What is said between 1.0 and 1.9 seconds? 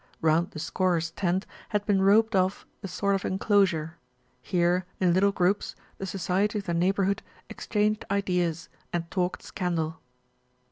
tent had